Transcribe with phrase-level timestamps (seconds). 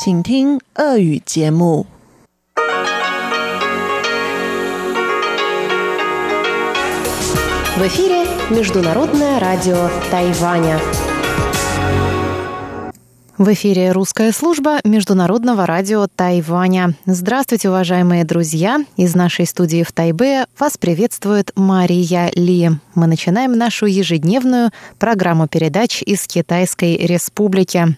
[0.00, 1.86] 请听俄语节目。
[7.76, 10.80] В эфире Международное радио Тайваня.
[13.38, 16.94] В эфире русская служба Международного радио Тайваня.
[17.06, 18.84] Здравствуйте, уважаемые друзья!
[18.96, 22.70] Из нашей студии в Тайбе вас приветствует Мария Ли.
[22.96, 27.96] Мы начинаем нашу ежедневную программу передач из Китайской Республики.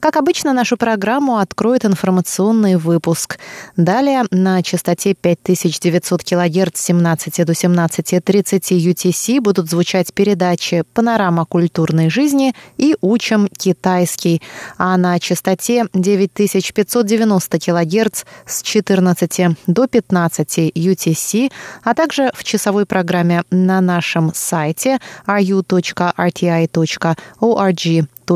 [0.00, 3.38] Как обычно, нашу программу откроет информационный выпуск.
[3.76, 12.10] Далее на частоте 5900 кГц с 17 до 17.30 UTC будут звучать передачи «Панорама культурной
[12.10, 14.42] жизни» и «Учим китайский».
[14.78, 21.52] А на частоте 9590 кГц с 14 до 15 UTC,
[21.84, 26.12] а также в часовой программе на нашем сайте ru.rti.org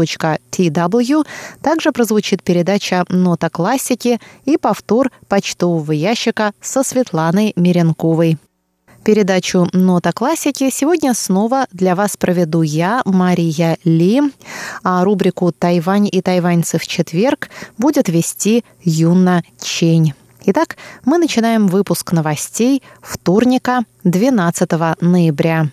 [0.02, 1.26] tw.
[1.62, 8.38] Также прозвучит передача «Нота классики» и повтор почтового ящика со Светланой Миренковой.
[9.06, 14.20] Передачу «Нота классики» сегодня снова для вас проведу я, Мария Ли,
[14.82, 20.12] а рубрику «Тайвань и тайваньцы в четверг» будет вести Юна Чень.
[20.46, 25.70] Итак, мы начинаем выпуск новостей вторника, 12 ноября.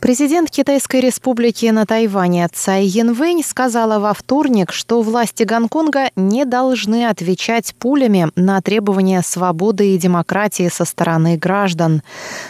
[0.00, 7.08] Президент Китайской республики на Тайване Цай Янвэнь сказала во вторник, что власти Гонконга не должны
[7.08, 12.02] отвечать пулями на требования свободы и демократии со стороны граждан.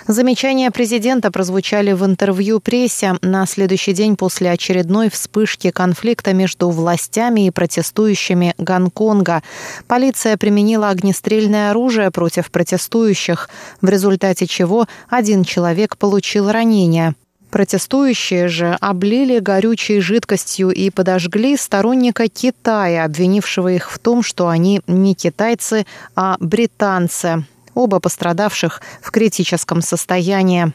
[0.06, 7.46] Замечания президента прозвучали в интервью прессе на следующий день после очередной вспышки конфликта между властями
[7.46, 9.42] и протестующими Гонконга.
[9.86, 13.48] Полиция применила огнестрельное оружие против протестующих,
[13.80, 17.14] в результате чего один человек получил ранение.
[17.50, 24.82] Протестующие же облили горючей жидкостью и подожгли сторонника Китая, обвинившего их в том, что они
[24.86, 27.46] не китайцы, а британцы.
[27.74, 30.72] Оба пострадавших в критическом состоянии.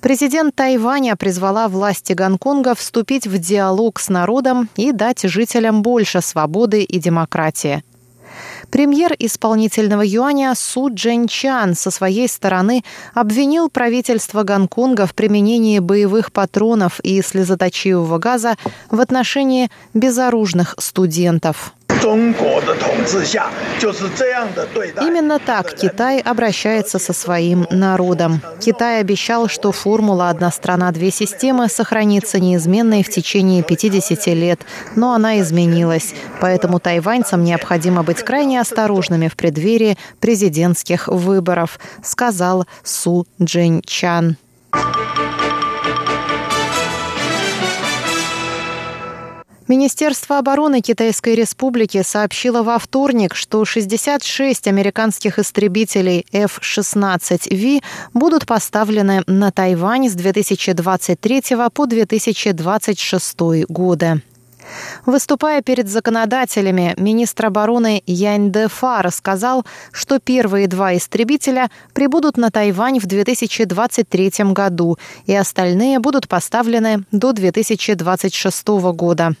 [0.00, 6.82] Президент Тайваня призвала власти Гонконга вступить в диалог с народом и дать жителям больше свободы
[6.82, 7.82] и демократии.
[8.70, 12.82] Премьер исполнительного юаня Су Чан со своей стороны
[13.14, 18.56] обвинил правительство Гонконга в применении боевых патронов и слезоточивого газа
[18.90, 21.74] в отношении безоружных студентов.
[25.00, 28.42] Именно так Китай обращается со своим народом.
[28.60, 34.60] Китай обещал, что формула «одна страна, две системы» сохранится неизменной в течение 50 лет,
[34.96, 36.14] но она изменилась.
[36.40, 44.36] Поэтому тайваньцам необходимо быть крайне осторожными в преддверии президентских выборов, сказал Су Джин Чан.
[49.66, 57.82] Министерство обороны Китайской Республики сообщило во вторник, что 66 американских истребителей F-16V
[58.12, 61.42] будут поставлены на Тайвань с 2023
[61.72, 63.38] по 2026
[63.68, 64.20] годы.
[65.06, 72.98] Выступая перед законодателями, министр обороны Янь Дефа рассказал, что первые два истребителя прибудут на Тайвань
[72.98, 79.34] в 2023 году, и остальные будут поставлены до 2026 года.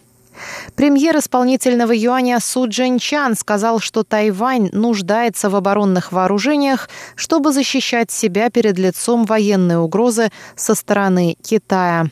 [0.74, 8.50] Премьер исполнительного юаня Су Чан сказал, что Тайвань нуждается в оборонных вооружениях, чтобы защищать себя
[8.50, 12.06] перед лицом военной угрозы со стороны Китая.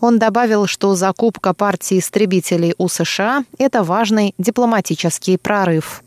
[0.00, 6.02] Он добавил, что закупка партии истребителей у США– это важный дипломатический прорыв.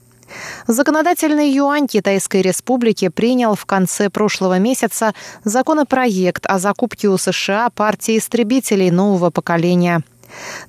[0.68, 5.14] Законодательный юань Китайской Республики принял в конце прошлого месяца
[5.46, 10.02] законопроект о закупке у США партии истребителей нового поколения–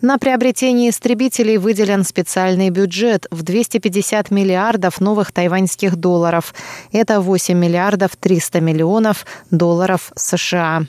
[0.00, 6.54] на приобретение истребителей выделен специальный бюджет в 250 миллиардов новых тайваньских долларов.
[6.92, 10.84] Это 8 миллиардов 300 миллионов долларов США.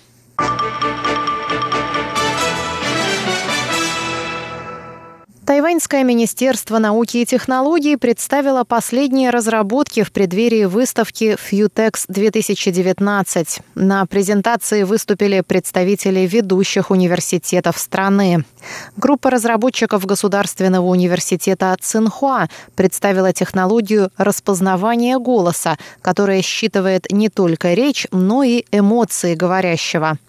[5.49, 13.59] Тайваньское министерство науки и технологий представило последние разработки в преддверии выставки FUTEX 2019.
[13.73, 18.45] На презентации выступили представители ведущих университетов страны.
[18.95, 28.43] Группа разработчиков Государственного университета Цинхуа представила технологию распознавания голоса, которая считывает не только речь, но
[28.43, 30.19] и эмоции говорящего.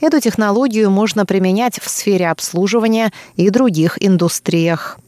[0.00, 4.98] Эту технологию можно применять в сфере обслуживания и других индустриях.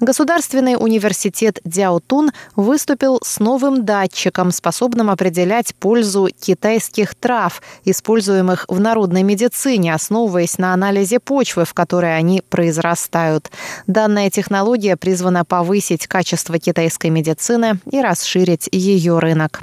[0.00, 9.22] Государственный университет Дяотун выступил с новым датчиком, способным определять пользу китайских трав, используемых в народной
[9.22, 13.50] медицине, основываясь на анализе почвы, в которой они произрастают.
[13.86, 19.62] Данная технология призвана повысить качество китайской медицины и расширить ее рынок.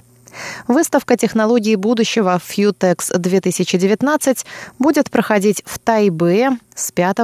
[0.68, 4.46] Выставка технологий будущего Futex 2019
[4.80, 7.18] будет проходить в Тайбе с 5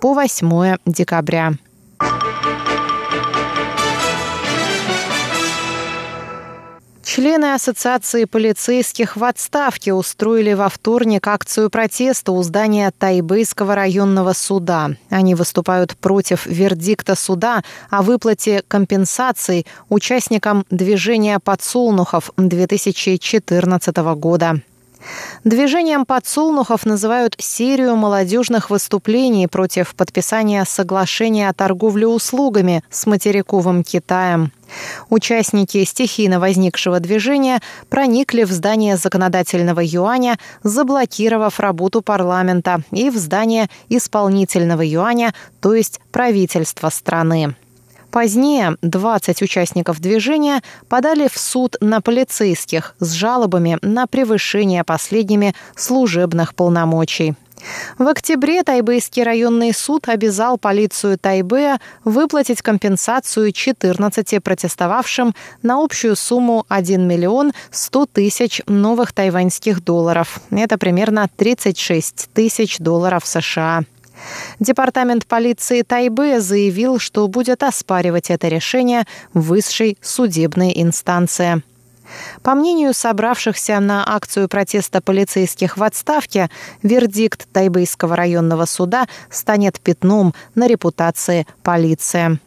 [0.00, 1.54] по 8 декабря.
[7.06, 14.90] Члены Ассоциации полицейских в отставке устроили во вторник акцию протеста у здания Тайбэйского районного суда.
[15.08, 24.60] Они выступают против вердикта суда о выплате компенсаций участникам движения подсолнухов 2014 года.
[25.44, 34.50] Движением подсолнухов называют серию молодежных выступлений против подписания соглашения о торговле услугами с материковым Китаем.
[35.10, 43.68] Участники стихийно возникшего движения проникли в здание законодательного юаня, заблокировав работу парламента, и в здание
[43.88, 47.54] исполнительного юаня, то есть правительства страны.
[48.10, 56.54] Позднее 20 участников движения подали в суд на полицейских с жалобами на превышение последними служебных
[56.54, 57.34] полномочий.
[57.98, 66.64] В октябре Тайбэйский районный суд обязал полицию Тайбэя выплатить компенсацию 14 протестовавшим на общую сумму
[66.68, 70.40] 1 миллион 100 тысяч новых тайваньских долларов.
[70.50, 73.84] Это примерно 36 тысяч долларов США.
[74.60, 79.04] Департамент полиции Тайбе заявил, что будет оспаривать это решение
[79.34, 81.62] в высшей судебной инстанции.
[82.42, 86.50] По мнению собравшихся на акцию протеста полицейских в отставке,
[86.82, 92.38] вердикт Тайбэйского районного суда станет пятном на репутации полиции.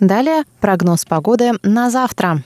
[0.00, 2.42] Далее прогноз погоды на завтра.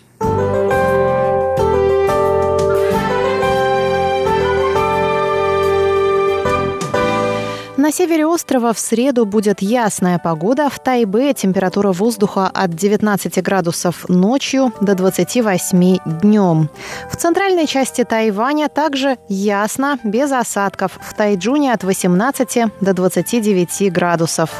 [7.78, 10.68] На севере острова в среду будет ясная погода.
[10.68, 16.70] В Тайбе температура воздуха от 19 градусов ночью до 28 днем.
[17.08, 20.98] В центральной части Тайваня также ясно, без осадков.
[21.00, 24.50] В Тайджуне от 18 до 29 градусов.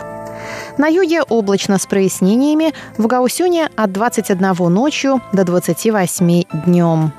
[0.79, 7.13] На юге облачно с прояснениями, в Гаусюне от 21 ночью до 28 днем.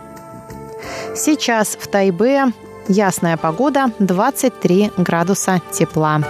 [1.14, 2.54] Сейчас в Тайбе
[2.90, 6.22] Ясная погода, 23 градуса тепла.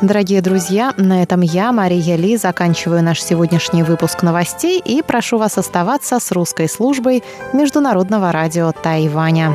[0.00, 5.58] Дорогие друзья, на этом я, Мария Ли, заканчиваю наш сегодняшний выпуск новостей и прошу вас
[5.58, 9.54] оставаться с русской службой Международного радио Тайваня.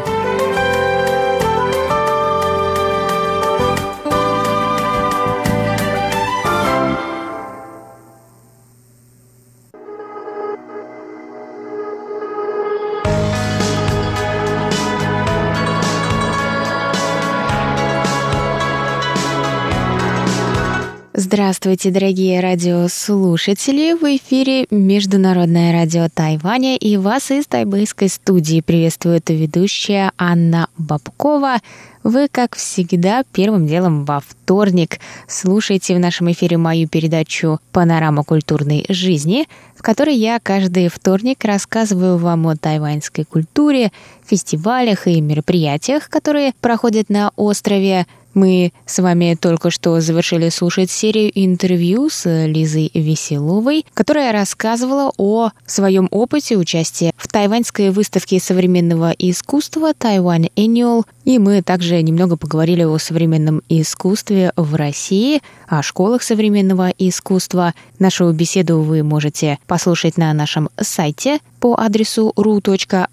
[21.40, 23.94] Здравствуйте, дорогие радиослушатели!
[23.94, 31.60] В эфире Международное радио Тайваня и вас из тайбэйской студии приветствует ведущая Анна Бабкова.
[32.04, 35.00] Вы, как всегда, первым делом во вторник
[35.30, 39.48] слушаете в нашем эфире мою передачу «Панорама культурной жизни»,
[39.78, 43.94] в которой я каждый вторник рассказываю вам о тайваньской культуре,
[44.26, 51.32] фестивалях и мероприятиях, которые проходят на острове– мы с вами только что завершили слушать серию
[51.34, 59.92] интервью с Лизой Веселовой, которая рассказывала о своем опыте участия в тайваньской выставке современного искусства
[59.92, 66.90] Taiwan Annual, и мы также немного поговорили о современном искусстве в России, о школах современного
[66.98, 67.74] искусства.
[68.00, 73.10] Нашу беседу вы можете послушать на нашем сайте по адресу ru.rti.org.tw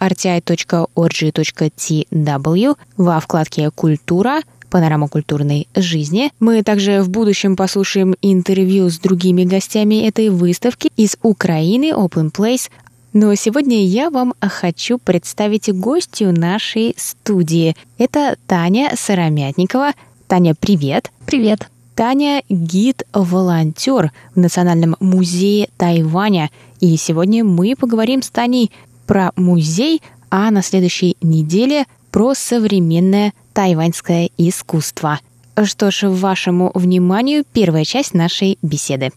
[2.96, 6.30] во вкладке «Культура», панорама культурной жизни.
[6.40, 12.70] Мы также в будущем послушаем интервью с другими гостями этой выставки из Украины Open Place,
[13.12, 17.74] но сегодня я вам хочу представить гостью нашей студии.
[17.96, 19.92] Это Таня Сыромятникова.
[20.26, 21.10] Таня, привет!
[21.24, 21.70] Привет!
[21.94, 26.50] Таня– гид-волонтер в Национальном музее Тайваня.
[26.78, 28.70] И сегодня мы поговорим с Таней
[29.06, 35.18] про музей, а на следующей неделе про современное тайваньское искусство.
[35.64, 39.12] Что ж, вашему вниманию первая часть нашей беседы.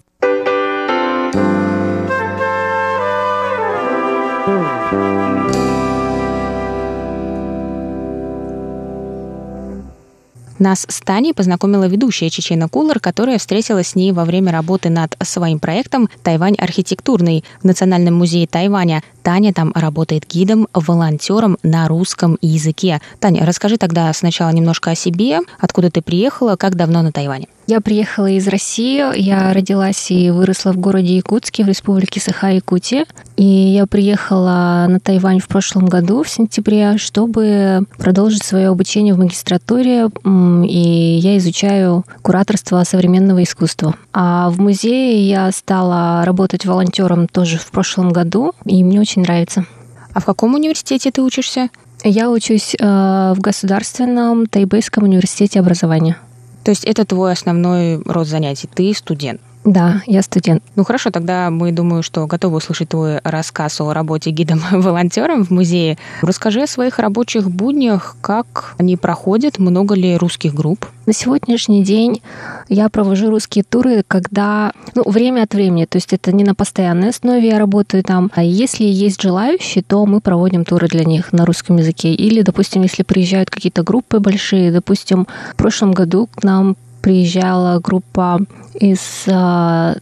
[10.59, 15.15] Нас с Таней познакомила ведущая Чечена Кулер, которая встретилась с ней во время работы над
[15.23, 19.01] своим проектом «Тайвань архитектурный» в Национальном музее Тайваня.
[19.23, 22.99] Таня там работает гидом, волонтером на русском языке.
[23.19, 27.47] Таня, расскажи тогда сначала немножко о себе, откуда ты приехала, как давно на Тайване.
[27.69, 29.15] Я приехала из России.
[29.15, 33.05] Я родилась и выросла в городе Якутске, в республике Саха-Якутия.
[33.37, 39.19] И я приехала на Тайвань в прошлом году, в сентябре, чтобы продолжить свое обучение в
[39.19, 40.09] магистратуре.
[40.67, 43.93] И я изучаю кураторство современного искусства.
[44.13, 49.65] А в музее я стала работать волонтером тоже в прошлом году, и мне очень нравится.
[50.15, 51.69] А в каком университете ты учишься?
[52.03, 56.17] Я учусь э, в Государственном Тайбэйском университете образования.
[56.69, 59.41] То есть это твой основной род занятий, ты студент.
[59.69, 60.63] Да, я студент.
[60.75, 65.99] Ну хорошо, тогда мы, думаю, что готовы услышать твой рассказ о работе гидом-волонтером в музее.
[66.23, 70.87] Расскажи о своих рабочих буднях, как они проходят, много ли русских групп?
[71.05, 72.23] На сегодняшний день
[72.67, 77.09] я провожу русские туры, когда, ну, время от времени, то есть это не на постоянной
[77.09, 81.45] основе я работаю там, а если есть желающие, то мы проводим туры для них на
[81.45, 82.11] русском языке.
[82.15, 88.39] Или, допустим, если приезжают какие-то группы большие, допустим, в прошлом году к нам приезжала группа
[88.73, 89.31] из э,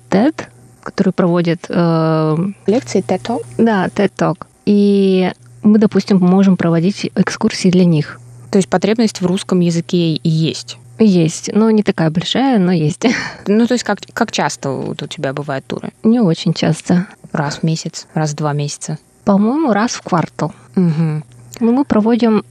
[0.10, 0.44] TED,
[0.84, 1.66] который проводит...
[1.70, 2.36] Э,
[2.66, 3.46] Лекции TED Talk?
[3.58, 4.46] Да, TED Talk.
[4.66, 5.32] И
[5.64, 8.20] мы, допустим, можем проводить экскурсии для них.
[8.52, 10.78] То есть потребность в русском языке и есть?
[11.00, 13.06] Есть, но не такая большая, но есть.
[13.48, 15.92] Ну, то есть как, как часто вот у тебя бывают туры?
[16.04, 17.08] Не очень часто.
[17.32, 18.98] Раз в месяц, раз в два месяца?
[19.26, 20.54] По-моему, раз в квартал.
[20.76, 21.24] Угу.
[21.60, 22.44] Ну, мы проводим,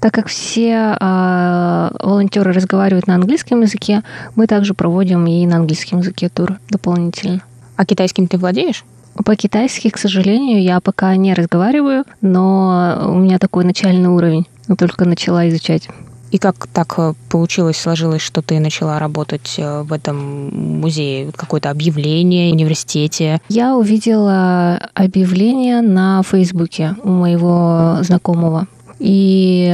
[0.00, 4.02] так как все э, волонтеры разговаривают на английском языке,
[4.36, 7.42] мы также проводим и на английском языке тур дополнительно.
[7.76, 8.84] А китайским ты владеешь?
[9.24, 14.46] По-китайски, к сожалению, я пока не разговариваю, но у меня такой начальный уровень.
[14.68, 15.88] Я только начала изучать.
[16.34, 21.30] И как так э, получилось, сложилось, что ты начала работать э, в этом музее?
[21.30, 23.40] Какое-то объявление в университете?
[23.48, 28.66] Я увидела объявление на Фейсбуке у моего знакомого.
[28.98, 29.66] И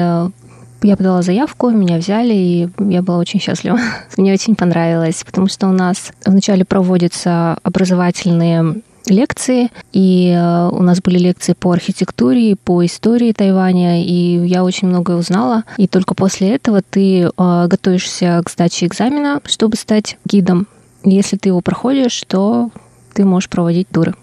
[0.83, 3.79] я подала заявку, меня взяли, и я была очень счастлива.
[4.19, 11.00] Мне очень понравилось, потому что у нас вначале проводятся образовательные лекции, и э, у нас
[11.00, 15.64] были лекции по архитектуре, по истории Тайваня, и я очень многое узнала.
[15.76, 20.66] И только после этого ты э, готовишься к сдаче экзамена, чтобы стать гидом.
[21.04, 22.71] Если ты его проходишь, то
[23.14, 24.14] ты можешь проводить туры.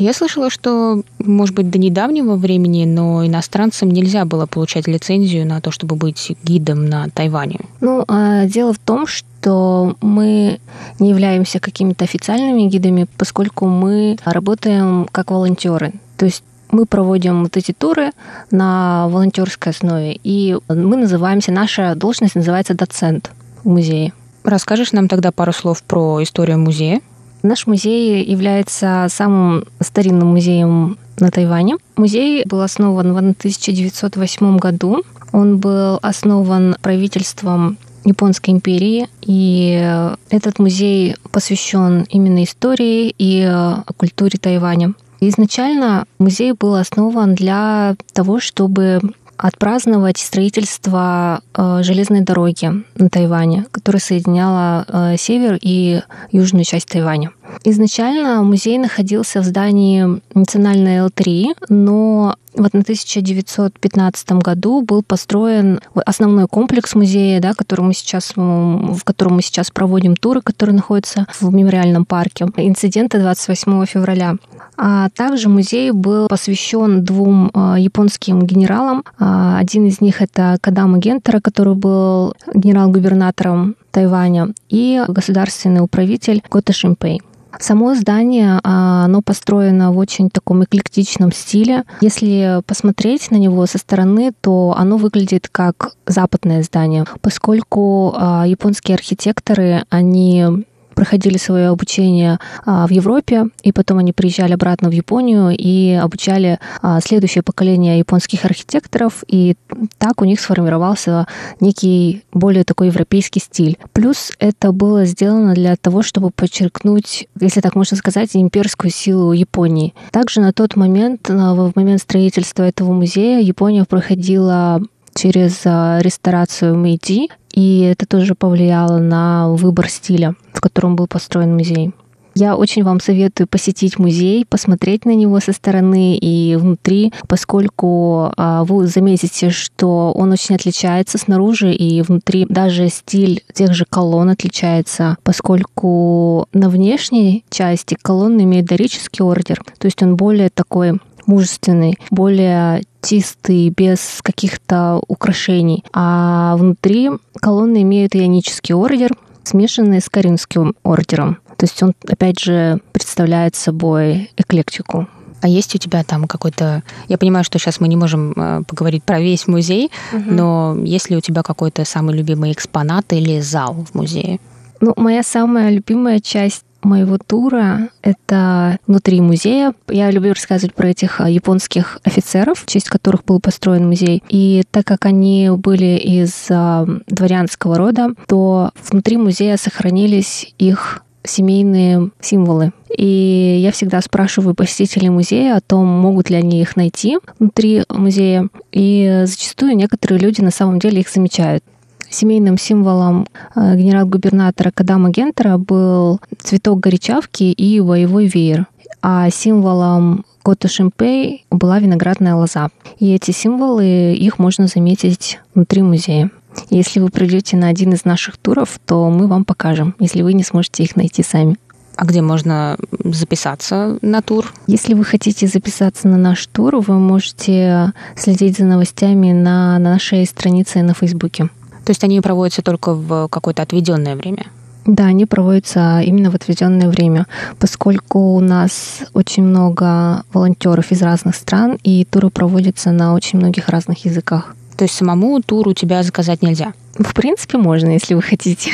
[0.00, 5.60] Я слышала, что, может быть, до недавнего времени, но иностранцам нельзя было получать лицензию на
[5.60, 7.60] то, чтобы быть гидом на Тайване.
[7.82, 10.58] Ну, а дело в том, что мы
[10.98, 15.92] не являемся какими-то официальными гидами, поскольку мы работаем как волонтеры.
[16.16, 18.12] То есть мы проводим вот эти туры
[18.50, 23.32] на волонтерской основе, и мы называемся, наша должность называется доцент
[23.64, 24.14] в музее.
[24.44, 27.02] Расскажешь нам тогда пару слов про историю музея?
[27.42, 31.76] Наш музей является самым старинным музеем на Тайване.
[31.96, 35.02] Музей был основан в 1908 году.
[35.32, 43.48] Он был основан правительством Японской империи, и этот музей посвящен именно истории и
[43.96, 44.94] культуре Тайваня.
[45.20, 49.00] Изначально музей был основан для того, чтобы
[49.42, 57.32] отпраздновать строительство э, железной дороги на Тайване, которая соединяла э, север и южную часть Тайваня.
[57.64, 66.48] Изначально музей находился в здании Национальной Л3, но вот на 1915 году был построен основной
[66.48, 71.52] комплекс музея, да, который мы сейчас, в котором мы сейчас проводим туры, который находится в
[71.52, 72.46] мемориальном парке.
[72.56, 74.36] Инциденты 28 февраля.
[74.76, 79.04] А также музей был посвящен двум э, японским генералам.
[79.18, 86.72] А, один из них это Кадама Гентера, который был генерал-губернатором Тайваня, и государственный управитель Гота
[86.72, 87.20] Шимпей.
[87.58, 91.84] Само здание, а, оно построено в очень таком эклектичном стиле.
[92.00, 98.94] Если посмотреть на него со стороны, то оно выглядит как западное здание, поскольку а, японские
[98.94, 100.64] архитекторы, они
[101.00, 106.58] проходили свое обучение а, в Европе, и потом они приезжали обратно в Японию и обучали
[106.82, 109.56] а, следующее поколение японских архитекторов, и
[109.96, 111.26] так у них сформировался
[111.58, 113.78] некий более такой европейский стиль.
[113.94, 119.94] Плюс это было сделано для того, чтобы подчеркнуть, если так можно сказать, имперскую силу Японии.
[120.10, 124.82] Также на тот момент, в момент строительства этого музея, Япония проходила
[125.20, 131.54] через а, ресторацию Мэйди, и это тоже повлияло на выбор стиля, в котором был построен
[131.54, 131.92] музей.
[132.34, 138.64] Я очень вам советую посетить музей, посмотреть на него со стороны и внутри, поскольку а,
[138.64, 142.46] вы заметите, что он очень отличается снаружи и внутри.
[142.48, 149.86] Даже стиль тех же колонн отличается, поскольку на внешней части колонны имеют дорический ордер, то
[149.86, 155.84] есть он более такой мужественный, более чистый, без каких-то украшений.
[155.92, 159.10] А внутри колонны имеют ионический ордер,
[159.44, 161.38] смешанный с каринским ордером.
[161.56, 165.08] То есть он, опять же, представляет собой эклектику.
[165.42, 166.82] А есть у тебя там какой-то...
[167.08, 170.22] Я понимаю, что сейчас мы не можем э, поговорить про весь музей, угу.
[170.26, 174.38] но есть ли у тебя какой-то самый любимый экспонат или зал в музее?
[174.80, 179.74] Ну, моя самая любимая часть моего тура— это внутри музея.
[179.88, 184.22] Я люблю рассказывать про этих а, японских офицеров, в честь которых был построен музей.
[184.28, 192.10] И так как они были из а, дворянского рода, то внутри музея сохранились их семейные
[192.20, 192.72] символы.
[192.96, 198.48] И я всегда спрашиваю посетителей музея о том, могут ли они их найти внутри музея.
[198.72, 201.62] И зачастую некоторые люди на самом деле их замечают.
[202.10, 208.66] Семейным символом э, генерал-губернатора Кадама Гентера был цветок горячавки и боевой веер.
[209.00, 212.70] А символом Кота Шимпей была виноградная лоза.
[212.98, 216.30] И эти символы, их можно заметить внутри музея.
[216.68, 220.42] Если вы придете на один из наших туров, то мы вам покажем, если вы не
[220.42, 221.56] сможете их найти сами.
[221.94, 224.52] А где можно записаться на тур?
[224.66, 230.82] Если вы хотите записаться на наш тур, вы можете следить за новостями на нашей странице
[230.82, 231.50] на Фейсбуке.
[231.84, 234.46] То есть они проводятся только в какое-то отведенное время?
[234.86, 237.26] Да, они проводятся именно в отведенное время,
[237.58, 243.68] поскольку у нас очень много волонтеров из разных стран, и туры проводятся на очень многих
[243.68, 244.54] разных языках.
[244.76, 246.72] То есть самому тур у тебя заказать нельзя?
[246.98, 248.70] В принципе, можно, если вы хотите.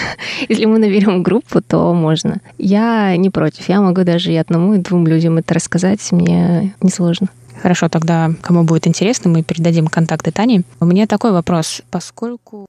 [0.48, 2.40] Если мы наберем группу, то можно.
[2.58, 3.68] Я не против.
[3.68, 6.00] Я могу даже и одному, и двум людям это рассказать.
[6.12, 7.28] Мне несложно.
[7.60, 10.62] Хорошо, тогда кому будет интересно, мы передадим контакты Тани.
[10.78, 11.82] У меня такой вопрос.
[11.90, 12.66] Поскольку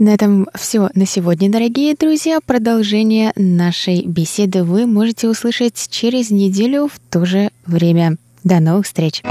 [0.00, 2.40] На этом все на сегодня, дорогие друзья.
[2.40, 8.16] Продолжение нашей беседы вы можете услышать через неделю в то же время.
[8.42, 9.22] До новых встреч!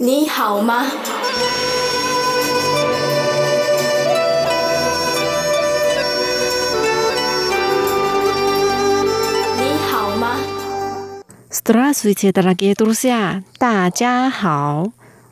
[0.00, 0.84] Ни 好吗
[11.55, 13.43] ？Здравствуйте, дорогие друзья!
[13.59, 14.91] 大家好!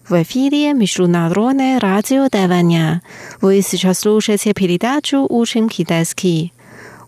[0.10, 3.04] В эфире Международное радио Тайваня.
[3.42, 6.52] Вы сейчас слушаете передачу «Учим китайский».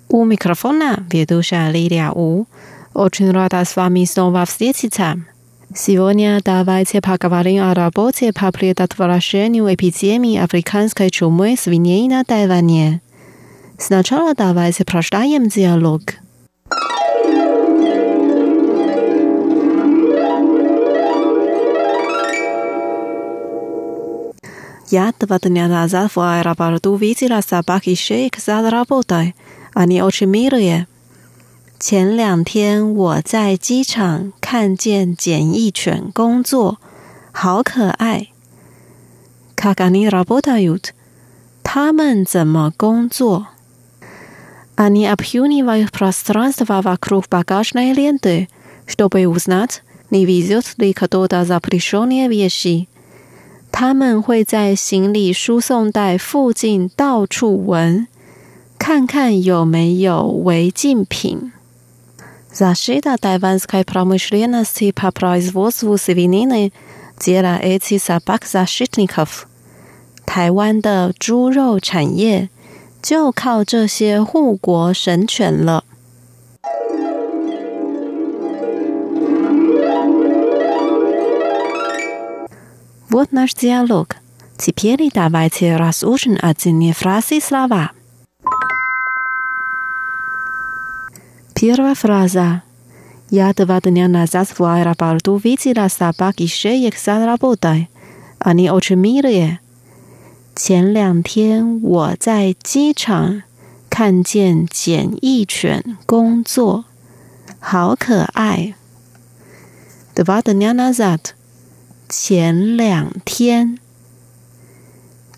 [0.07, 2.45] У микрофона ведущая Лилия У.
[2.93, 5.15] Очень рада с вами снова встретиться.
[5.73, 13.01] Сегодня давайте поговорим о работе по предотвращению эпидемии африканской чумы свиней на Тайване.
[13.79, 16.01] Сначала давайте прочитаем диалог.
[24.95, 29.35] Я два дня назад в аэропорту видела собак и шейк за работой.
[29.73, 30.87] Они очень милые.
[31.79, 36.77] 前两天我在机场看见检疫犬工作，
[37.31, 38.27] 好可爱。
[39.55, 40.91] Как они работают？
[41.63, 43.47] 他们怎么工作？
[44.75, 48.47] Они обхюнивают пространство вокруг багажной ленты,
[48.85, 52.89] чтобы узнать, не везет ли кто-то запрещенные вещи.
[53.78, 58.08] 他们会在行李输送带附近到处闻
[58.78, 61.52] 看看有没有违禁品
[62.54, 66.72] Zašita da vans kaipramushrienna si paparazzo sivini
[67.20, 69.44] jala eti sabak zašitnikov.
[70.24, 72.48] 台湾的猪肉产业
[73.02, 75.84] 就靠这些护国神犬了
[83.09, 84.15] Вот наш диалог.
[84.57, 87.91] Теперь давайте разучим отдельные фразы и слова.
[91.55, 92.63] Первая фраза.
[93.29, 97.89] Я два дня назад в аэропорту видела собак и шеек за работой.
[98.39, 99.59] Они очень милые.
[100.53, 103.43] 前两天我在机场
[103.89, 106.85] 看见检疫犬工作，
[107.59, 108.75] 好可爱。
[110.13, 111.35] Два дня назад，
[112.08, 113.78] 前两天，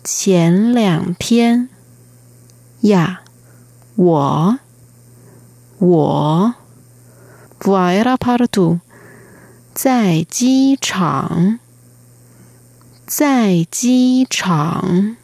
[0.03, 1.67] 前两天
[2.81, 3.23] 呀，
[3.95, 4.59] 我，
[5.79, 6.53] 我
[7.59, 8.79] ，vaira part two，
[9.73, 11.57] 在机场，
[13.07, 15.17] 在机场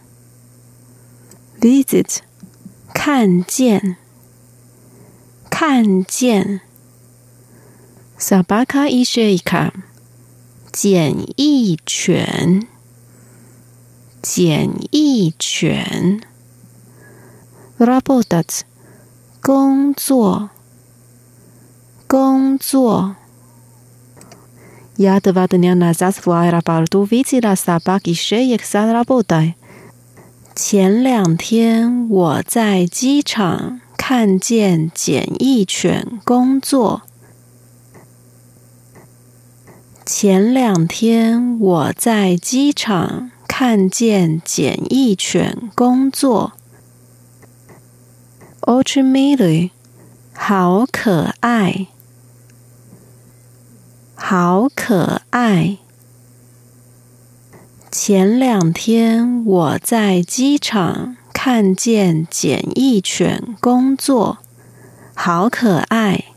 [1.62, 2.17] ，visit，
[2.91, 3.97] 看见，
[5.51, 6.62] 看见
[8.17, 9.71] ，sabaka isheika。
[10.75, 12.66] 检疫犬，
[14.23, 16.20] 检疫犬，
[17.79, 18.61] rabotat
[19.42, 20.51] 工作，
[22.07, 23.16] 工作。
[24.96, 29.55] Я два дня назад в аэропорту видела собак и шеек за работой。
[30.55, 37.03] 前两天我在机场看见检疫犬工作。
[40.06, 46.54] 前两天我在机场看见检疫犬工作
[48.62, 49.72] ，Ochimili，
[50.32, 51.88] 好可爱，
[54.13, 55.80] 好可爱。
[57.91, 64.38] 前两天我在机场看见检疫犬工作，
[65.15, 66.35] 好可爱。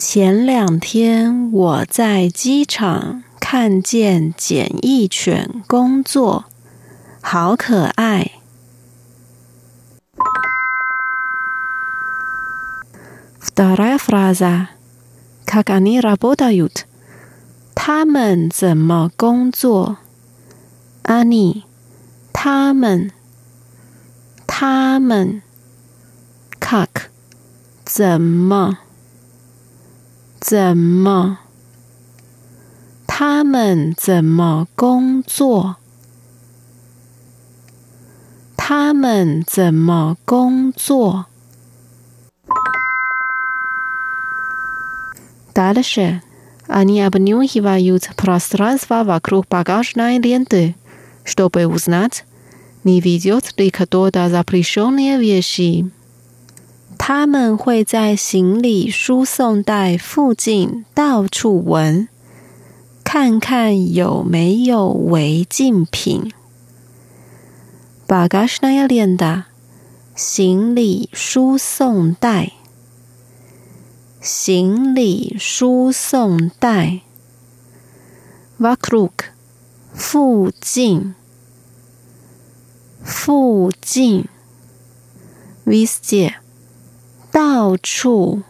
[0.00, 6.44] 前两天我在机场看见检疫犬工作，
[7.20, 8.32] 好可爱！
[13.40, 14.68] Вторая фраза.
[15.46, 16.82] Как они работают？
[17.74, 19.98] 他们怎么工作？
[21.04, 21.62] Они，
[22.32, 23.12] 他们，
[24.46, 25.40] 他们，
[26.60, 27.08] Как，
[27.84, 28.78] 怎么，
[30.40, 31.38] 怎么，
[33.06, 35.76] 他们怎么工作？
[38.56, 41.26] 他们怎么工作？
[45.54, 46.20] Дальше
[46.66, 50.74] они обнюхивают пространство вокруг багажной ленты,
[51.24, 52.24] чтобы узнать,
[52.84, 55.90] не ведет ли кто-то запрещенные вещи.
[57.03, 62.07] 他们会在行李输送带附近到处闻
[63.03, 66.31] 看看有没有违禁品。
[68.05, 69.45] 八嘎是那样练的
[70.13, 72.51] 行李输送带。
[74.21, 76.99] 行李输送带。
[78.59, 79.31] Vaclook
[79.95, 81.15] 附近。
[83.03, 84.25] 附近。
[85.63, 86.35] V 世界
[87.31, 88.41] 到处，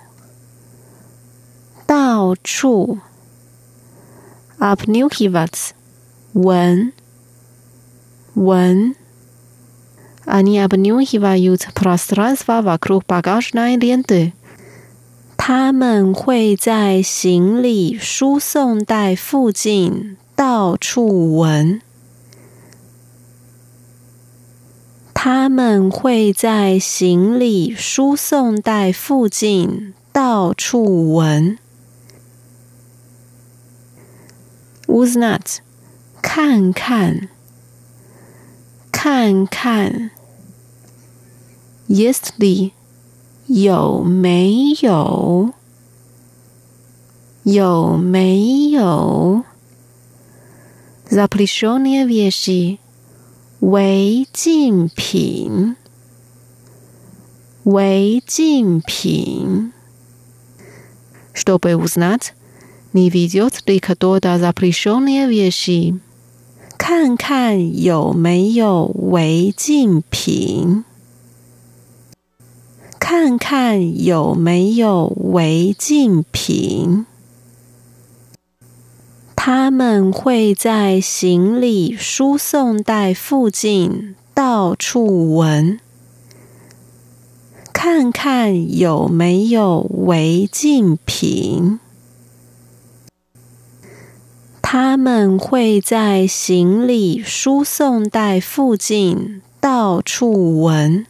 [1.85, 2.97] 到处
[4.57, 5.69] ，apnukivats
[6.33, 6.91] 闻，
[8.33, 8.95] 闻
[10.25, 14.31] ，ani apnukivayut prostrasva vacruk bagajnai lente。
[15.37, 21.81] 他们会在行李输送带附近到处闻。
[25.23, 31.59] 他们会在行李输送带附近到处闻。
[34.87, 35.59] was not
[36.23, 37.29] 看看，
[38.91, 40.09] 看看。
[41.87, 42.71] Yesly？
[43.45, 45.51] 有没有，
[47.43, 49.43] 有没有
[51.09, 52.80] ？The pishoni vishy。
[53.60, 55.76] 违禁品。
[57.64, 59.72] 违禁品。
[61.34, 62.32] Чтобы узнать,
[62.92, 65.98] не ведет ли кто-то запрещенные вещи？
[66.78, 70.84] 看看有没有违禁品。
[73.00, 77.06] 看看有没有违禁品。
[79.43, 85.79] 他们会在行李输送带附近到处闻，
[87.73, 91.79] 看看有没有违禁品。
[94.61, 101.07] 他们会在行李输送带附近到处闻，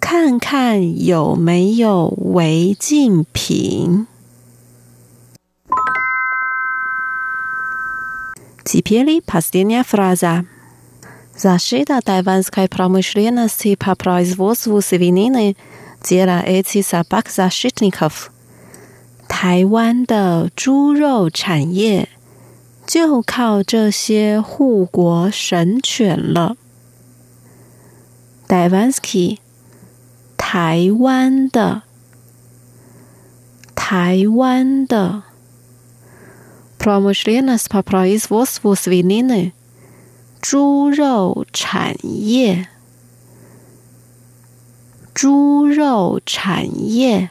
[0.00, 4.08] 看看有没有违禁品。
[8.63, 10.45] Теперь последняя фраза.
[11.35, 15.55] Защита тайванской промышленности по производству свинины
[16.03, 18.31] дело этих собак-защитников.
[19.27, 22.09] 台湾的猪肉产业
[22.85, 26.55] 就靠这些护国神犬了。
[28.47, 29.37] Taiwanski，
[30.37, 31.83] 台湾的，
[33.75, 35.23] 台湾的。
[36.81, 39.51] Промышленность по производству свинины，
[40.39, 42.67] 猪肉产业，
[45.13, 47.29] 猪肉产业。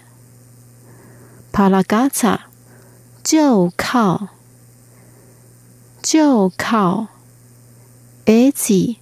[1.53, 2.41] Palagata，
[3.23, 4.29] 就靠，
[6.03, 7.09] 就靠。
[8.27, 8.97] Eti，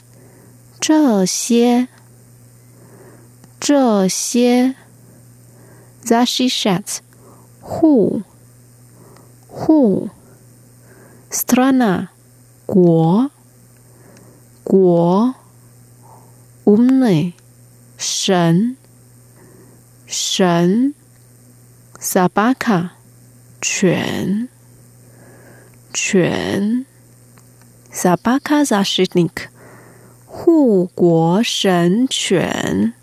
[0.79, 1.89] 这些，
[3.59, 4.77] 这些。
[6.05, 6.99] Zashishat，
[7.63, 8.23] 护，
[9.49, 10.11] 护。
[11.32, 12.08] Strana
[12.66, 13.30] 国
[14.64, 15.36] 国
[16.66, 17.34] Umne
[18.00, 18.76] 神
[20.08, 20.96] 神
[22.00, 22.90] Sabaka
[23.62, 24.50] 犬
[25.94, 26.88] 犬
[27.92, 29.50] Sabaka Zashitnik
[30.26, 32.94] 护国神犬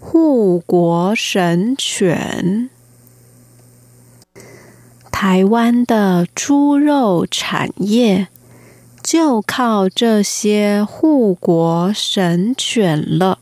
[0.00, 2.70] 护国神犬
[5.18, 8.28] 台湾的猪肉产业
[9.02, 13.38] 就靠这些护国神犬了。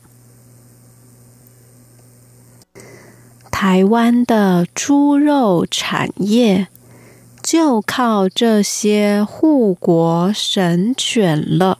[3.51, 6.69] 台湾的猪肉产业
[7.43, 11.79] 就靠这些护国神犬了。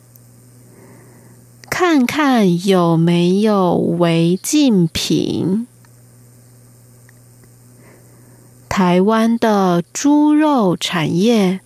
[1.71, 5.65] 看看有没有违禁品。
[8.67, 11.61] 台湾的猪肉产业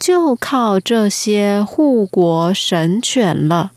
[0.00, 3.70] 就靠这些护国神犬了。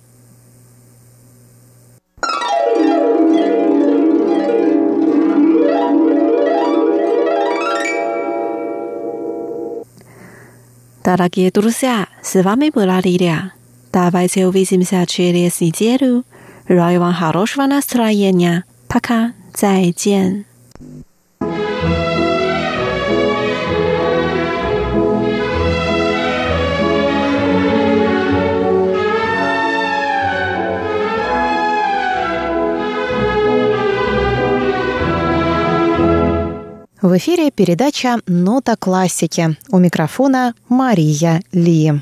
[12.71, 13.62] 不拉。
[13.93, 16.25] Давайте увидимся через неделю.
[16.67, 18.65] Желаю вам хорошего настроения.
[18.89, 19.33] Пока.
[19.53, 20.45] 再见。
[37.01, 39.55] В эфире передача «Нота классики».
[39.69, 42.01] У микрофона Мария Ли.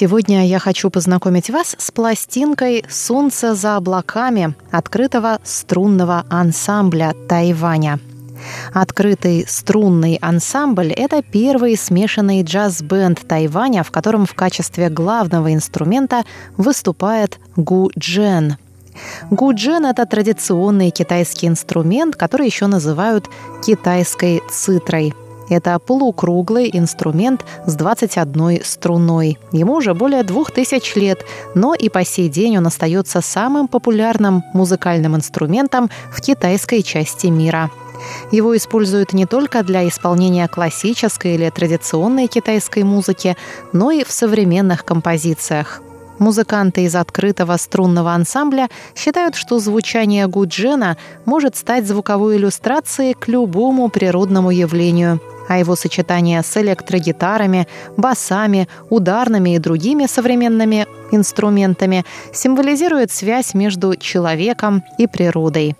[0.00, 8.00] Сегодня я хочу познакомить вас с пластинкой «Солнце за облаками» открытого струнного ансамбля Тайваня.
[8.72, 16.24] Открытый струнный ансамбль– это первый смешанный джаз-бенд Тайваня, в котором в качестве главного инструмента
[16.56, 18.56] выступает гу-джен.
[19.30, 23.28] Гуджен– это традиционный китайский инструмент, который еще называют
[23.62, 25.12] китайской цитрой–
[25.50, 29.38] это полукруглый инструмент с 21 струной.
[29.52, 35.16] Ему уже более 2000 лет, но и по сей день он остается самым популярным музыкальным
[35.16, 37.70] инструментом в китайской части мира.
[38.30, 43.36] Его используют не только для исполнения классической или традиционной китайской музыки,
[43.72, 45.82] но и в современных композициях.
[46.18, 53.88] Музыканты из открытого струнного ансамбля считают, что звучание гуджена может стать звуковой иллюстрацией к любому
[53.88, 55.18] природному явлению
[55.50, 64.84] а его сочетание с электрогитарами, басами, ударными и другими современными инструментами символизирует связь между человеком
[64.96, 65.74] и природой.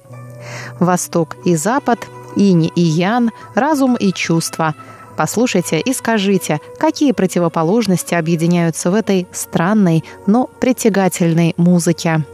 [0.80, 2.00] Восток и Запад,
[2.35, 4.74] инь и ян, разум и чувства–
[5.16, 12.24] Послушайте и скажите, какие противоположности объединяются в этой странной, но притягательной музыке.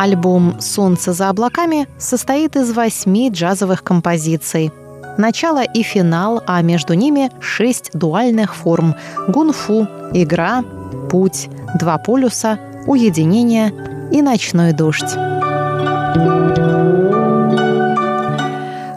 [0.00, 4.72] Альбом «Солнце за облаками» состоит из восьми джазовых композиций.
[5.18, 8.94] Начало и финал, а между ними шесть дуальных форм–
[9.28, 10.64] гунфу, игра,
[11.10, 13.74] путь, два полюса, уединение
[14.10, 15.12] и ночной дождь.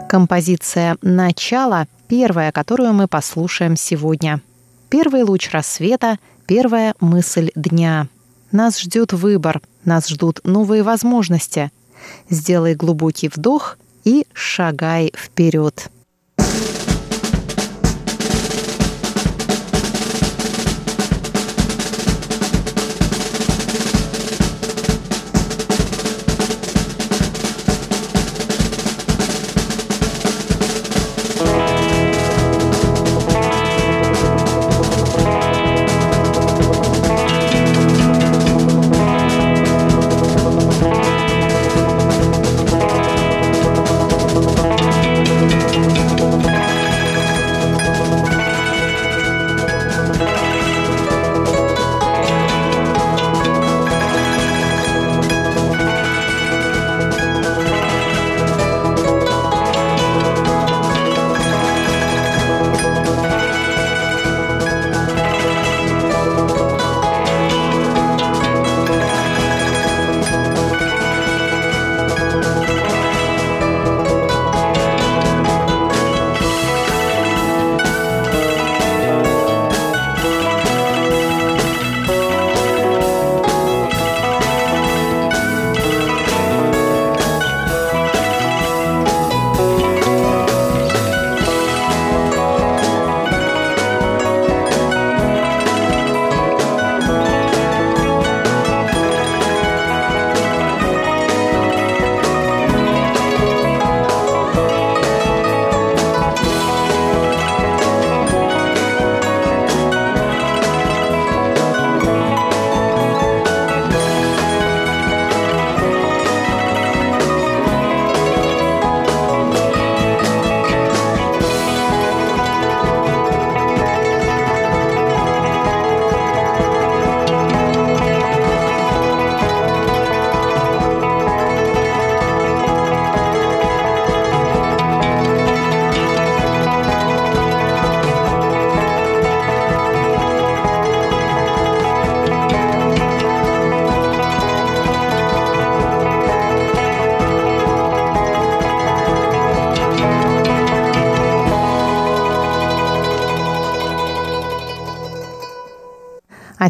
[0.08, 4.40] Композиция «Начало»– первая, которую мы послушаем сегодня.
[4.88, 8.08] Первый луч рассвета, первая мысль дня.
[8.54, 11.70] Нас ждет выбор– нас ждут новые возможности.
[12.30, 15.90] Сделай глубокий вдох и шагай вперед.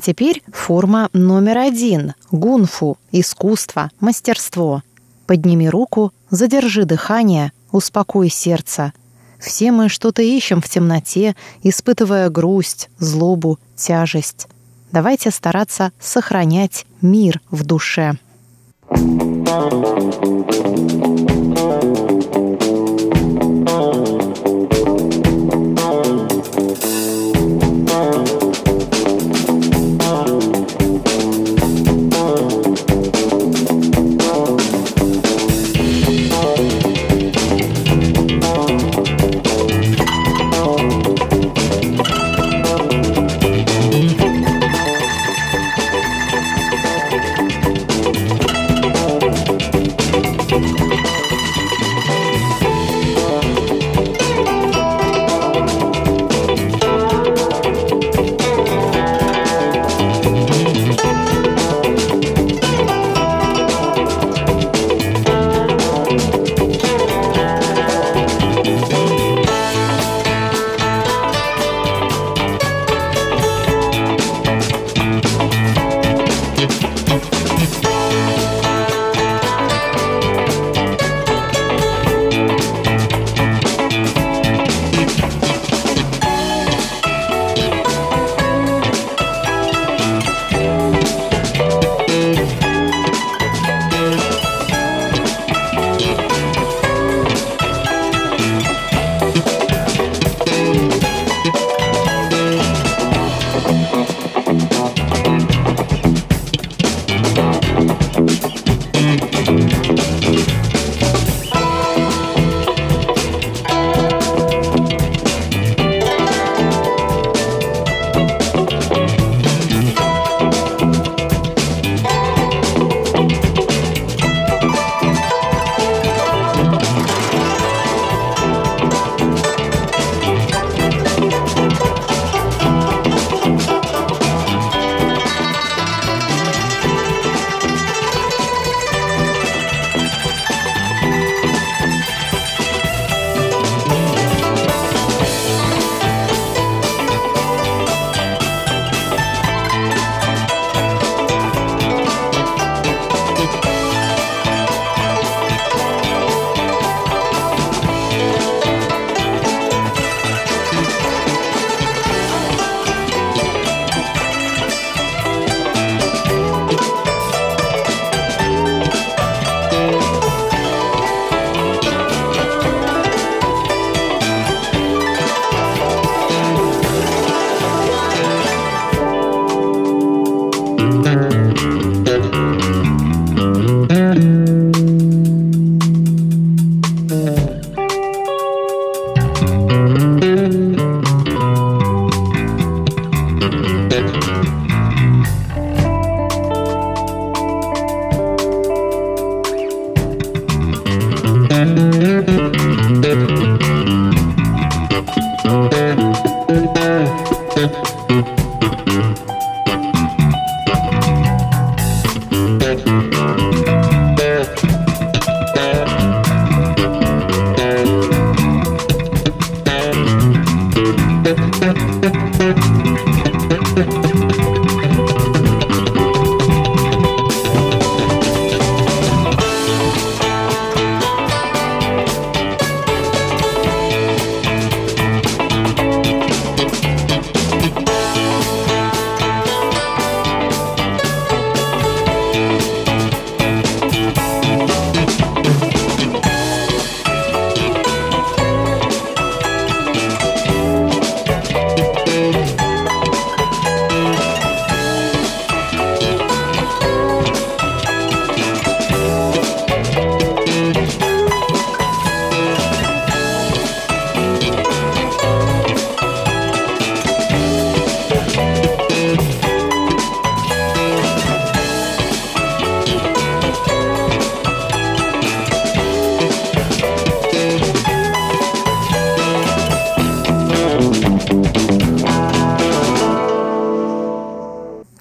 [0.05, 4.83] Теперь форма номер один– гунфу, искусство, мастерство.
[5.27, 8.93] Подними руку, задержи дыхание, успокой сердце.
[9.41, 14.47] Все мы что-то ищем в темноте, испытывая грусть, злобу, тяжесть.
[14.93, 18.19] Давайте стараться сохранять мир в душе.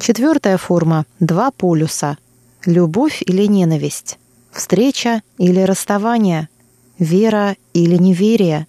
[0.04, 2.18] Четвертая форма– два полюса.
[2.66, 4.20] Любовь или ненависть,
[4.52, 6.50] встреча или расставание,
[7.00, 8.68] вера или неверие,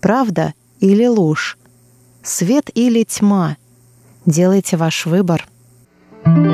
[0.00, 1.58] правда или ложь,
[2.22, 3.58] свет или тьма.
[4.24, 5.46] Делайте ваш выбор.
[6.24, 6.49] И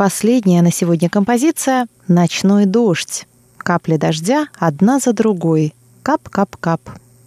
[0.00, 3.26] последняя на сегодня композиция «Ночной дождь».
[3.58, 5.74] Капли дождя одна за другой.
[6.02, 6.80] Кап-кап-кап.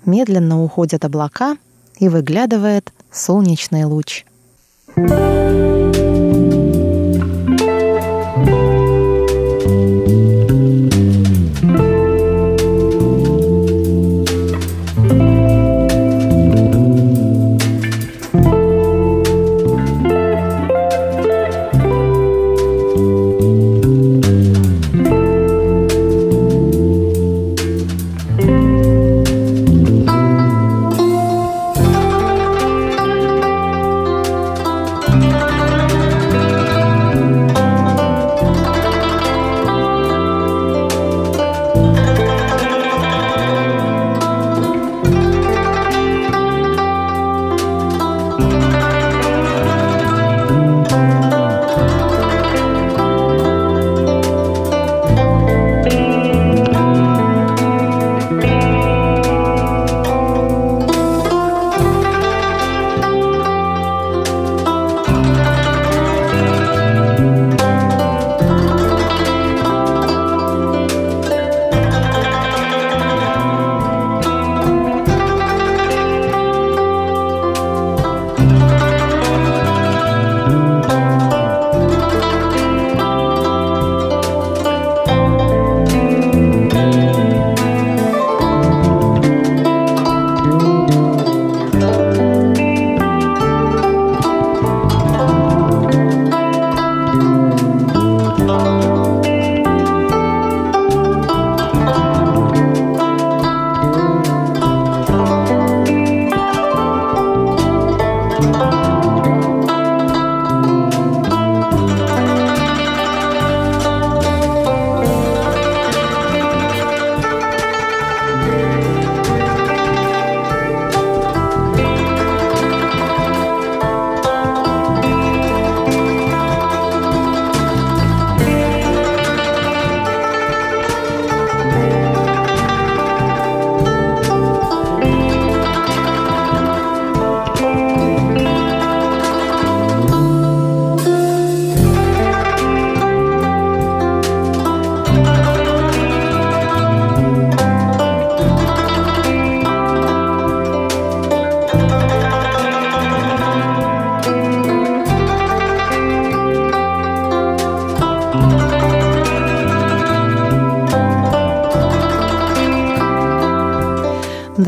[0.06, 1.58] Медленно уходят облака,
[2.00, 4.26] и выглядывает солнечный луч.
[4.96, 5.73] thank you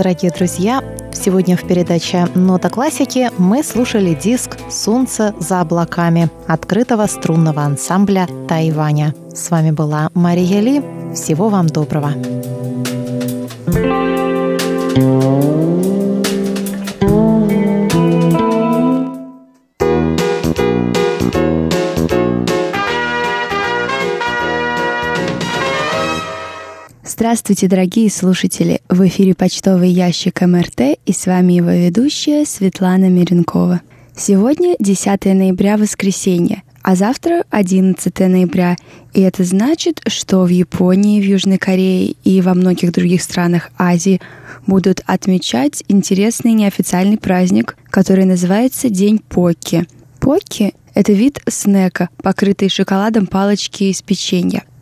[0.06, 7.64] Дорогие друзья, сегодня в передаче «Нота классики» мы слушали диск «Солнце за облаками» открытого струнного
[7.64, 9.16] ансамбля Тайваня.
[9.34, 10.84] С вами была Мария Ли.
[11.16, 12.12] Всего вам доброго.
[27.36, 28.80] Здравствуйте, дорогие слушатели!
[28.88, 33.82] В эфире почтовый ящик МРТ и с вами его ведущая Светлана Миренкова.
[34.16, 38.78] Сегодня 10 ноября, воскресенье, а завтра 11 ноября.
[39.12, 44.22] И это значит, что в Японии, в Южной Корее и во многих других странах Азии
[44.66, 49.86] будут отмечать интересный неофициальный праздник, который называется День Поки.
[50.22, 54.64] Поки— это вид снека, покрытый шоколадом палочки из печенья—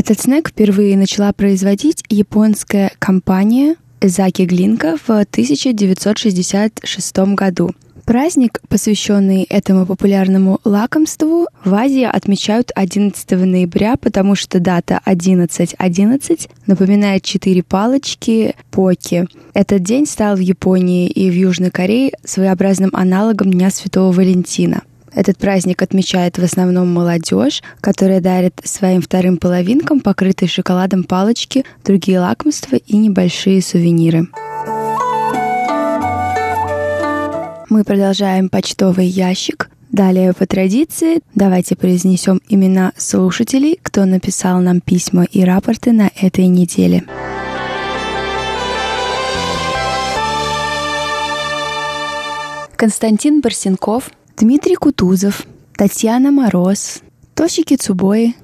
[0.00, 7.72] этот снэк впервые начала производить японская компания Заки Глинка в 1966 году.
[8.06, 16.48] Праздник, посвященный этому популярному лакомству, в Азии отмечают 11 ноября, потому что дата 11.11 .11
[16.66, 19.26] напоминает четыре палочки поки.
[19.52, 24.80] Этот день стал в Японии и в Южной Корее своеобразным аналогом Дня Святого Валентина.
[25.14, 32.20] Этот праздник отмечает в основном молодежь, которая дарит своим вторым половинкам покрытые шоколадом палочки, другие
[32.20, 34.28] лакомства и небольшие сувениры.
[37.68, 39.70] Мы продолжаем почтовый ящик.
[39.92, 46.46] Далее по традиции давайте произнесем имена слушателей, кто написал нам письма и рапорты на этой
[46.46, 47.04] неделе.
[52.76, 57.02] Константин Барсенков– Дмитрий Кутузов, Татьяна Мороз,
[57.34, 58.34] Тосики Цубои,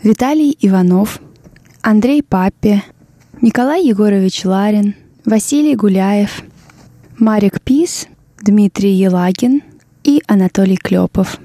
[0.00, 1.20] Виталий Иванов,
[1.80, 2.84] Андрей Папе,
[3.40, 6.44] Николай Егорович Ларин, Василий Гуляев,
[7.18, 8.06] Марик Пис,
[8.40, 9.62] Дмитрий Елагин
[10.04, 11.40] и Анатолий Клепов.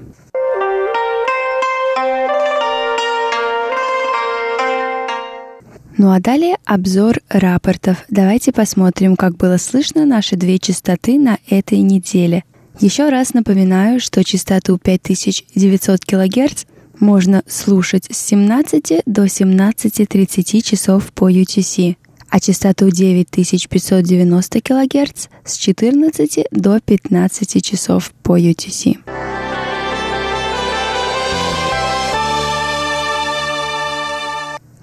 [5.96, 8.04] Ну а далее обзор рапортов.
[8.08, 12.44] Давайте посмотрим, как было слышно наши две частоты на этой неделе–
[12.80, 16.64] еще раз напоминаю, что частоту 5900 кГц
[17.00, 21.96] можно слушать с 17 до 17.30 часов по UTC,
[22.28, 28.98] а частоту 9590 кГц с 14 до 15 часов по UTC.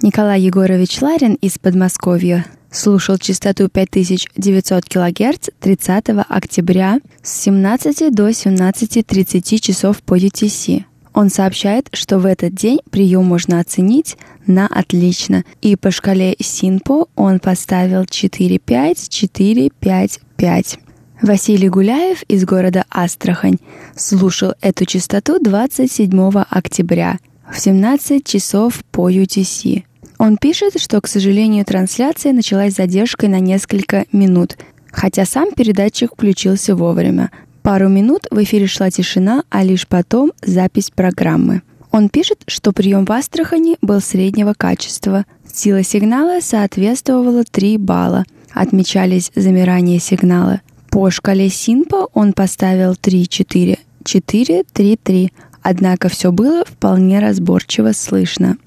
[0.01, 9.59] Николай Егорович Ларин из Подмосковья слушал частоту 5900 кГц 30 октября с 17 до 17.30
[9.59, 10.83] часов по UTC.
[11.13, 17.07] Он сообщает, что в этот день прием можно оценить на отлично, и по шкале Синпо
[17.15, 20.79] он поставил 4-5-4-5-5.
[21.21, 23.59] Василий Гуляев из города Астрахань
[23.95, 27.19] слушал эту частоту 27 октября
[27.49, 29.85] в 17 часов по UTC.
[30.25, 34.57] Он пишет, что, к сожалению, трансляция началась с задержкой на несколько минут,
[34.91, 37.29] хотя сам передатчик включился вовремя.
[37.61, 41.61] Пару минут в эфире шла тишина, а лишь потом запись программы.
[41.91, 45.25] Он пишет, что прием в Астрахани был среднего качества.
[45.53, 48.25] Сила сигнала соответствовала 3 балла.
[48.51, 50.61] Отмечались замирания сигнала.
[50.89, 58.57] По шкале Синпа он поставил 3-4, 4-3-3, однако все было вполне разборчиво слышно.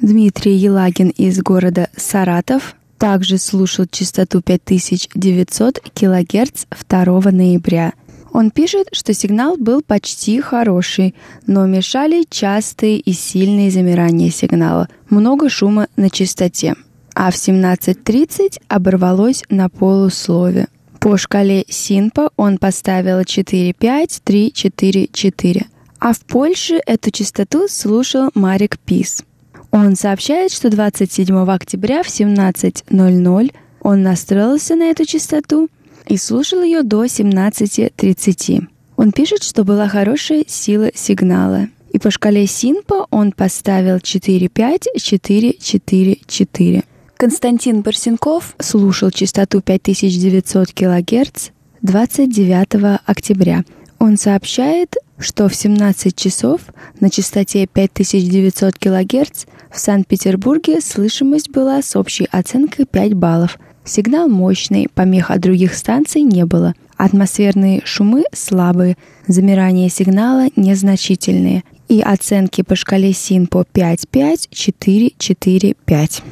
[0.00, 7.94] Дмитрий Елагин из города Саратов также слушал частоту 5900 кГц 2 ноября.
[8.32, 15.48] Он пишет, что сигнал был почти хороший, но мешали частые и сильные замирания сигнала, много
[15.48, 16.76] шума на частоте.
[17.14, 20.68] А в 17.30 оборвалось на полуслове.
[21.00, 25.66] По шкале Синпа он поставил 4-5-3-4-4.
[25.98, 29.24] А в Польше эту частоту слушал Марик Пис.
[29.70, 35.68] Он сообщает, что 27 октября в 17.00 он настроился на эту частоту
[36.06, 38.66] и слушал ее до 17.30.
[38.96, 41.68] Он пишет, что была хорошая сила сигнала.
[41.92, 46.84] И по шкале Синпа он поставил 4-5-4-4-4.
[47.16, 51.50] Константин Барсенков слушал частоту 5900 кГц
[51.82, 53.64] 29 октября.
[53.98, 56.60] Он сообщает, что в 17 часов
[57.00, 63.58] на частоте 5900 кГц в Санкт-Петербурге слышимость была с общей оценкой 5 баллов.
[63.84, 66.74] Сигнал мощный, помех от других станций не было.
[66.96, 68.96] Атмосферные шумы слабые,
[69.26, 71.64] замирание сигнала незначительные.
[71.88, 76.22] И оценки по шкале СИН по 5-5, 4-4-5.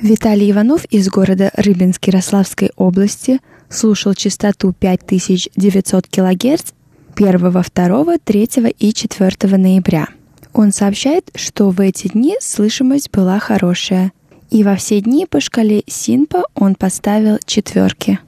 [0.00, 6.72] Виталий Иванов из города Рыбинск Ярославской области слушал частоту 5900 кГц
[7.14, 8.48] 1, 2, 3
[8.78, 10.08] и 4 ноября.
[10.60, 14.12] Он сообщает, что в эти дни слышимость была хорошая.
[14.50, 18.18] И во все дни по шкале Синпа он поставил четверки.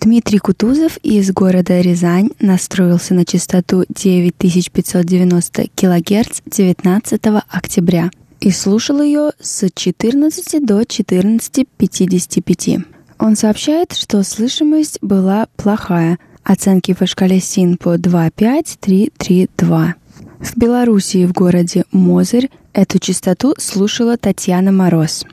[0.00, 9.30] Дмитрий Кутузов из города Рязань настроился на частоту 9590 кГц 19 октября и слушал ее
[9.38, 12.84] с 14 до 14.55.
[13.20, 16.18] Он сообщает, что слышимость была плохая.
[16.48, 19.94] Оценки по шкале СИН по 2.5-3.3.2.
[20.38, 25.24] В Белоруссии в городе Мозырь эту частоту слушала Татьяна Мороз.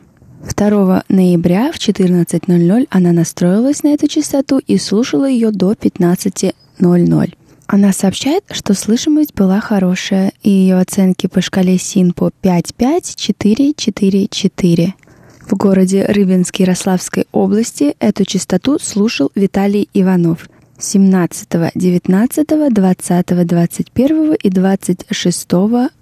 [0.58, 7.34] 2 ноября в 14.00 она настроилась на эту частоту и слушала ее до 15.00.
[7.68, 14.94] Она сообщает, что слышимость была хорошая, и ее оценки по шкале СИН по 5.5-4.4.4.
[15.42, 20.48] В городе Рыбинске Ярославской области эту частоту слушал Виталий Иванов
[20.84, 25.48] 17, 19, 20, 21 и 26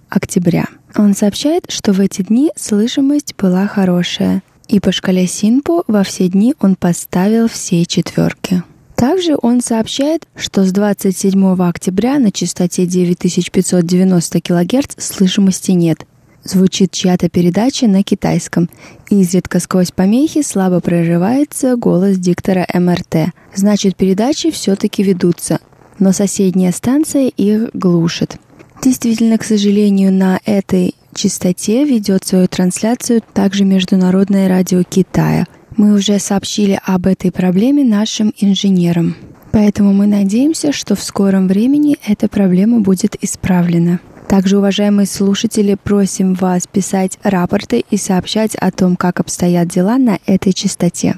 [0.08, 0.66] октября.
[0.96, 6.28] Он сообщает, что в эти дни слышимость была хорошая, и по шкале Синпо во все
[6.28, 8.62] дни он поставил все четверки.
[8.96, 16.06] Также он сообщает, что с 27 октября на частоте 9590 кГц слышимости нет,
[16.44, 18.68] звучит чья-то передача на китайском.
[19.10, 23.32] Изредка сквозь помехи слабо прорывается голос диктора МРТ.
[23.54, 25.60] Значит, передачи все-таки ведутся,
[25.98, 28.36] но соседняя станция их глушит.
[28.82, 35.46] Действительно, к сожалению, на этой частоте ведет свою трансляцию также Международное радио Китая.
[35.76, 39.16] Мы уже сообщили об этой проблеме нашим инженерам.
[39.52, 44.00] Поэтому мы надеемся, что в скором времени эта проблема будет исправлена.
[44.32, 50.18] Также, уважаемые слушатели, просим вас писать рапорты и сообщать о том, как обстоят дела на
[50.24, 51.16] этой частоте.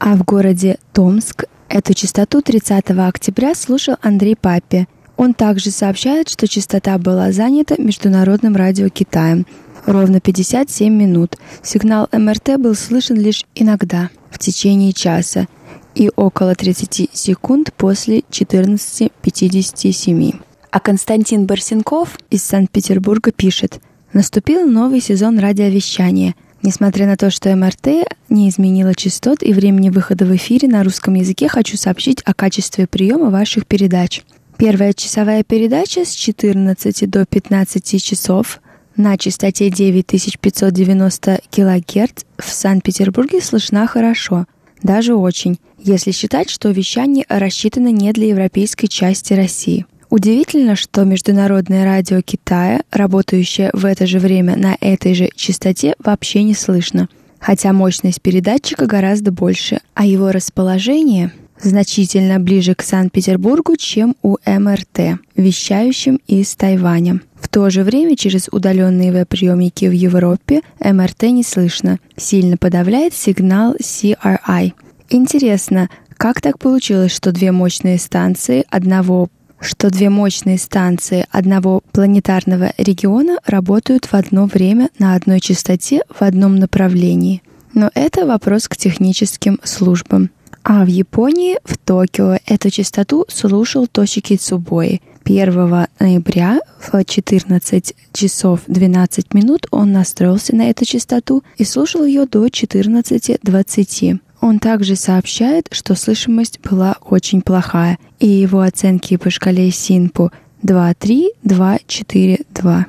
[0.00, 4.88] А в городе Томск эту частоту 30 октября слушал Андрей Папе.
[5.16, 9.46] Он также сообщает, что частота была занята Международным радио Китаем
[9.86, 11.36] ровно 57 минут.
[11.62, 15.46] Сигнал МРТ был слышен лишь иногда, в течение часа,
[15.94, 20.49] и около 30 секунд после 14.57.
[20.70, 23.80] А Константин Барсенков из Санкт-Петербурга пишет,
[24.12, 26.36] наступил новый сезон радиовещания.
[26.62, 31.14] Несмотря на то, что МРТ не изменила частот и времени выхода в эфире на русском
[31.14, 34.22] языке, хочу сообщить о качестве приема ваших передач.
[34.58, 38.60] Первая часовая передача с 14 до 15 часов
[38.94, 44.46] на частоте 9590 кГц в Санкт-Петербурге слышна хорошо,
[44.82, 49.86] даже очень, если считать, что вещание рассчитано не для европейской части России.
[50.10, 56.42] Удивительно, что Международное радио Китая, работающее в это же время на этой же частоте, вообще
[56.42, 57.08] не слышно,
[57.38, 61.32] хотя мощность передатчика гораздо больше, а его расположение
[61.62, 67.20] значительно ближе к Санкт-Петербургу, чем у МРТ, вещающим из Тайваня.
[67.40, 73.76] В то же время через удаленные веб-приемники в Европе МРТ не слышно, сильно подавляет сигнал
[73.76, 74.72] CRI.
[75.08, 79.28] Интересно, как так получилось, что две мощные станции одного
[79.60, 86.22] что две мощные станции одного планетарного региона работают в одно время на одной частоте в
[86.22, 87.42] одном направлении.
[87.74, 90.30] Но это вопрос к техническим службам.
[90.62, 95.00] А в Японии, в Токио, эту частоту слушал Тошики Цубои.
[95.24, 102.26] 1 ноября в 14 часов 12 минут он настроился на эту частоту и слушал ее
[102.26, 104.18] до 14.20.
[104.40, 110.32] Он также сообщает, что слышимость была очень плохая, и его оценки по шкале Синпу
[110.62, 112.86] 2.3, 2.4, 2.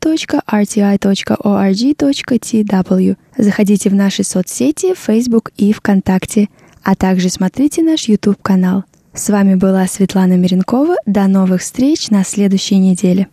[3.37, 6.49] Заходите в наши соцсети, Facebook и ВКонтакте,
[6.83, 8.85] а также смотрите наш YouTube-канал.
[9.13, 10.97] С вами была Светлана Миренкова.
[11.07, 13.29] До новых встреч на следующей неделе.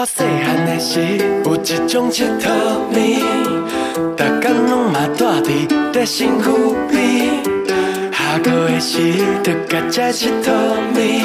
[0.00, 3.63] 我细汉的时，有一种佚佗面。
[3.95, 4.01] 逐
[4.41, 6.49] 工拢嘛住伫在身躯
[6.91, 7.41] 边，
[8.11, 8.99] 下课的时，
[9.41, 10.51] 著甲这佚佗
[10.93, 11.23] 面，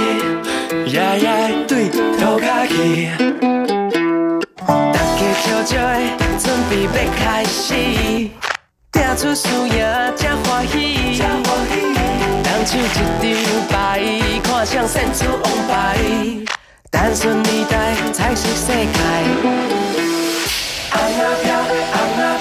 [0.86, 1.26] 夜夜
[1.66, 3.10] 对涂骹去。
[4.64, 5.98] 大家悄悄的
[6.38, 7.74] 准备要开始，
[8.92, 9.74] 订出输赢
[10.14, 11.18] 才欢喜。
[11.18, 11.26] 人
[12.64, 13.74] 手一张牌，
[14.44, 15.98] 看谁胜出王牌，
[16.88, 19.00] 单纯年代彩色世界。
[20.92, 21.48] 红啊飘，
[21.92, 22.39] 红啊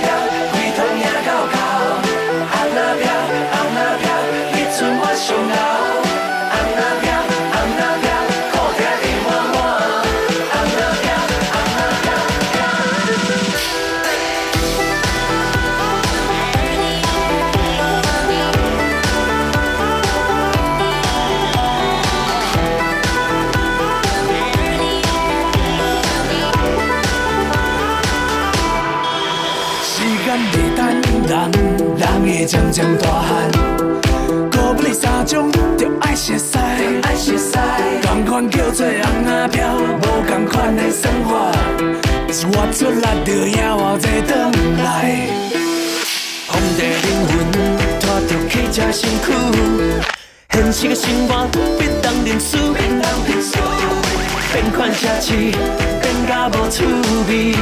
[32.70, 32.72] 飘。
[32.72, 33.52] 渐大汉，
[34.52, 36.58] 古不哩三种，着爱熟悉，
[37.02, 37.58] 爱熟悉。
[38.04, 41.52] 同款叫做红阿飘，无同款的生活。
[42.28, 44.52] 一活出来着赢偌济转
[44.84, 44.86] 来。
[46.48, 47.32] 皇帝灵魂
[48.00, 49.34] 拖着去这身躯，
[50.52, 51.48] 现实的生活
[51.80, 52.74] 必当认输。
[54.52, 55.28] 变款奢侈，
[56.02, 56.84] 变甲无趣
[57.28, 57.56] 味。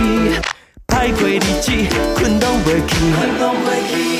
[0.88, 1.72] 歹过日子，
[2.16, 4.17] 困拢袂去。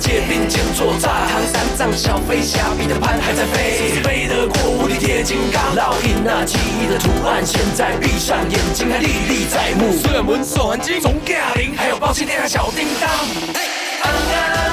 [0.00, 5.76] 借兵前作战，唐三藏、小飞侠、彼得潘还在飞，飞得过无敌铁金刚。
[5.76, 9.92] 烙印那记忆的图案，现在闭上眼睛还历历在目。
[10.02, 14.69] 孙文、守痕金、总驾临，还有包青天和小叮当。